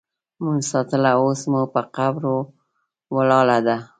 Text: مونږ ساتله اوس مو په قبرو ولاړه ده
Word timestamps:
مونږ 0.43 0.61
ساتله 0.71 1.11
اوس 1.21 1.41
مو 1.51 1.61
په 1.73 1.81
قبرو 1.95 2.35
ولاړه 3.15 3.57
ده 3.67 3.77